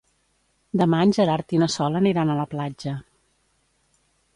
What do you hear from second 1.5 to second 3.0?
i na Sol aniran a la platja.